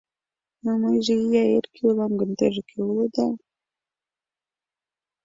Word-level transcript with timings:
Но 0.63 0.71
мыйже 0.83 1.15
ия 1.25 1.43
эрге 1.57 1.81
улам 1.89 2.13
гын, 2.19 2.31
теже 2.37 2.61
кӧ 2.69 2.77
улыда? 2.89 3.27